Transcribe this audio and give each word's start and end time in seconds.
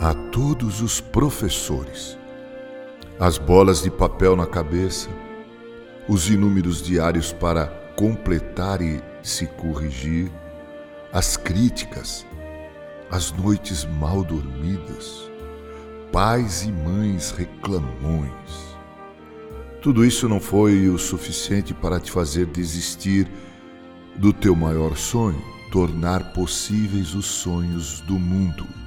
a 0.00 0.12
todos 0.12 0.82
os 0.82 1.00
professores. 1.00 2.18
As 3.18 3.38
bolas 3.38 3.82
de 3.82 3.90
papel 3.90 4.36
na 4.36 4.46
cabeça, 4.46 5.08
os 6.06 6.28
inúmeros 6.28 6.82
diários 6.82 7.32
para 7.32 7.66
completar 7.96 8.82
e 8.82 9.02
se 9.22 9.46
corrigir, 9.46 10.30
as 11.12 11.38
críticas, 11.38 12.26
as 13.10 13.32
noites 13.32 13.86
mal 13.86 14.22
dormidas, 14.22 15.30
pais 16.12 16.64
e 16.64 16.70
mães 16.70 17.30
reclamões. 17.30 18.76
Tudo 19.80 20.04
isso 20.04 20.28
não 20.28 20.40
foi 20.40 20.90
o 20.90 20.98
suficiente 20.98 21.72
para 21.72 21.98
te 21.98 22.10
fazer 22.10 22.44
desistir 22.46 23.26
do 24.14 24.30
teu 24.30 24.54
maior 24.54 24.94
sonho, 24.94 25.42
tornar 25.72 26.34
possíveis 26.34 27.14
os 27.14 27.24
sonhos 27.24 28.00
do 28.02 28.18
mundo. 28.18 28.85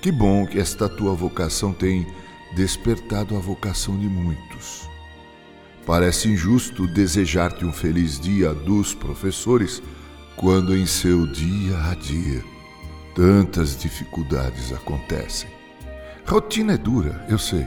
Que 0.00 0.10
bom 0.10 0.46
que 0.46 0.58
esta 0.58 0.88
tua 0.88 1.14
vocação 1.14 1.74
tem 1.74 2.06
despertado 2.54 3.36
a 3.36 3.38
vocação 3.38 3.98
de 3.98 4.06
muitos. 4.06 4.88
Parece 5.84 6.28
injusto 6.28 6.86
desejar-te 6.86 7.66
um 7.66 7.72
feliz 7.72 8.18
dia 8.18 8.54
dos 8.54 8.94
professores 8.94 9.82
quando 10.36 10.74
em 10.74 10.86
seu 10.86 11.26
dia 11.26 11.76
a 11.90 11.94
dia 11.94 12.42
tantas 13.14 13.76
dificuldades 13.76 14.72
acontecem. 14.72 15.50
Rotina 16.26 16.74
é 16.74 16.78
dura, 16.78 17.26
eu 17.28 17.38
sei, 17.38 17.66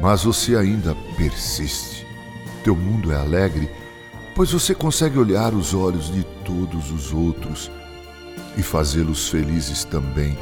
mas 0.00 0.24
você 0.24 0.56
ainda 0.56 0.94
persiste. 1.16 2.06
Teu 2.64 2.74
mundo 2.74 3.12
é 3.12 3.16
alegre, 3.16 3.68
pois 4.34 4.52
você 4.52 4.74
consegue 4.74 5.18
olhar 5.18 5.52
os 5.52 5.74
olhos 5.74 6.10
de 6.10 6.24
todos 6.44 6.90
os 6.90 7.12
outros 7.12 7.70
e 8.56 8.62
fazê-los 8.62 9.28
felizes 9.28 9.84
também. 9.84 10.38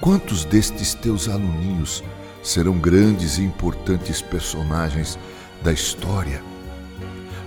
Quantos 0.00 0.46
destes 0.46 0.94
teus 0.94 1.28
aluninhos 1.28 2.02
serão 2.42 2.78
grandes 2.78 3.36
e 3.36 3.42
importantes 3.42 4.22
personagens 4.22 5.18
da 5.62 5.72
história? 5.72 6.42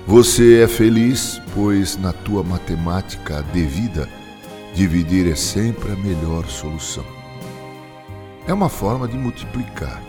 Você 0.06 0.62
é 0.62 0.68
feliz, 0.68 1.42
pois 1.56 1.98
na 1.98 2.14
tua 2.14 2.44
matemática 2.44 3.42
devida, 3.52 4.08
dividir 4.76 5.32
é 5.32 5.36
sempre 5.36 5.94
a 5.94 5.96
melhor 5.96 6.46
solução. 6.46 7.06
É 8.46 8.54
uma 8.54 8.70
forma 8.70 9.08
de 9.08 9.18
multiplicar. 9.18 10.04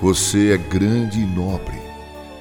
Você 0.00 0.52
é 0.52 0.56
grande 0.56 1.20
e 1.20 1.26
nobre, 1.26 1.78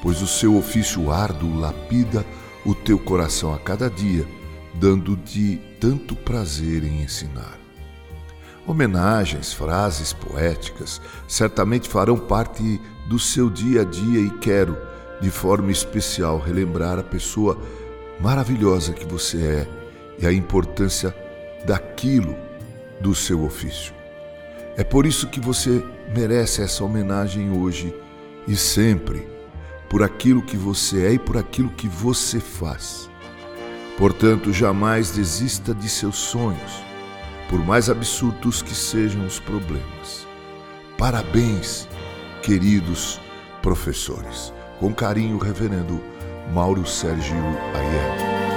pois 0.01 0.19
o 0.23 0.27
seu 0.27 0.57
ofício 0.57 1.11
árduo 1.11 1.59
lapida 1.59 2.25
o 2.65 2.73
teu 2.73 2.97
coração 2.97 3.53
a 3.53 3.59
cada 3.59 3.87
dia, 3.87 4.25
dando-te 4.73 5.61
tanto 5.79 6.15
prazer 6.15 6.83
em 6.83 7.03
ensinar. 7.03 7.60
Homenagens, 8.65 9.53
frases 9.53 10.13
poéticas 10.13 11.01
certamente 11.27 11.89
farão 11.89 12.17
parte 12.17 12.79
do 13.07 13.17
seu 13.17 13.49
dia 13.49 13.81
a 13.81 13.83
dia 13.83 14.19
e 14.19 14.29
quero, 14.37 14.77
de 15.19 15.31
forma 15.31 15.71
especial, 15.71 16.39
relembrar 16.39 16.99
a 16.99 17.03
pessoa 17.03 17.57
maravilhosa 18.19 18.93
que 18.93 19.05
você 19.05 19.41
é 19.41 19.67
e 20.19 20.27
a 20.27 20.31
importância 20.31 21.15
daquilo 21.65 22.35
do 22.99 23.15
seu 23.15 23.43
ofício. 23.43 23.93
É 24.77 24.83
por 24.83 25.05
isso 25.05 25.27
que 25.27 25.39
você 25.39 25.83
merece 26.15 26.61
essa 26.61 26.83
homenagem 26.83 27.51
hoje 27.51 27.93
e 28.47 28.55
sempre, 28.55 29.27
por 29.89 30.03
aquilo 30.03 30.41
que 30.41 30.55
você 30.55 31.07
é 31.07 31.13
e 31.13 31.19
por 31.19 31.35
aquilo 31.35 31.69
que 31.69 31.87
você 31.87 32.39
faz. 32.39 33.09
Portanto, 33.97 34.53
jamais 34.53 35.11
desista 35.11 35.73
de 35.73 35.89
seus 35.89 36.15
sonhos, 36.15 36.90
por 37.51 37.59
mais 37.59 37.89
absurdos 37.89 38.61
que 38.61 38.73
sejam 38.73 39.25
os 39.25 39.37
problemas. 39.37 40.25
Parabéns, 40.97 41.85
queridos 42.41 43.19
professores. 43.61 44.53
Com 44.79 44.93
carinho, 44.93 45.37
Reverendo 45.37 46.01
Mauro 46.53 46.87
Sérgio 46.87 47.35
Aiello. 47.75 48.50